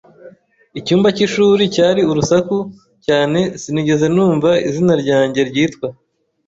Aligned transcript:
Icyumba 0.79 1.07
cy'ishuri 1.15 1.63
cyari 1.75 2.01
urusaku 2.11 2.57
cyane 3.05 3.39
sinigeze 3.61 4.05
numva 4.15 4.49
izina 4.67 4.93
ryanjye 5.01 5.41
ryitwa. 5.49 5.87